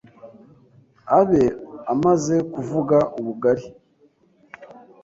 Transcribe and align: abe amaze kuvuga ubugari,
abe 1.19 1.43
amaze 1.93 2.35
kuvuga 2.53 2.97
ubugari, 3.19 3.65